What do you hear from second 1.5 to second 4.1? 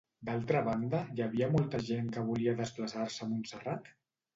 molta gent que volia desplaçar-se a Montserrat?